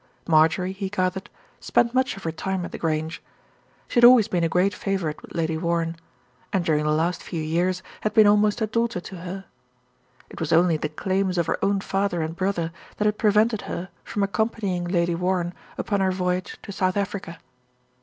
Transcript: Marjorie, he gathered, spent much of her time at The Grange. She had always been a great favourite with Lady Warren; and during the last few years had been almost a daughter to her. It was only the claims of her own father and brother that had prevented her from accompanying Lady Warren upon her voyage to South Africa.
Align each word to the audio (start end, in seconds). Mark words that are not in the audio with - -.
Marjorie, 0.27 0.71
he 0.71 0.89
gathered, 0.89 1.29
spent 1.59 1.93
much 1.93 2.17
of 2.17 2.23
her 2.23 2.31
time 2.31 2.65
at 2.65 2.71
The 2.71 2.79
Grange. 2.79 3.21
She 3.87 3.97
had 3.99 4.03
always 4.03 4.27
been 4.27 4.43
a 4.43 4.49
great 4.49 4.73
favourite 4.73 5.21
with 5.21 5.35
Lady 5.35 5.59
Warren; 5.59 5.95
and 6.51 6.65
during 6.65 6.85
the 6.85 6.91
last 6.91 7.21
few 7.21 7.39
years 7.43 7.83
had 8.01 8.15
been 8.15 8.25
almost 8.25 8.61
a 8.61 8.65
daughter 8.65 8.99
to 8.99 9.17
her. 9.17 9.45
It 10.31 10.39
was 10.39 10.51
only 10.51 10.75
the 10.77 10.89
claims 10.89 11.37
of 11.37 11.45
her 11.45 11.63
own 11.63 11.81
father 11.81 12.23
and 12.23 12.35
brother 12.35 12.71
that 12.97 13.05
had 13.05 13.19
prevented 13.19 13.61
her 13.69 13.89
from 14.03 14.23
accompanying 14.23 14.85
Lady 14.85 15.13
Warren 15.13 15.53
upon 15.77 15.99
her 15.99 16.11
voyage 16.11 16.57
to 16.63 16.71
South 16.71 16.97
Africa. 16.97 17.37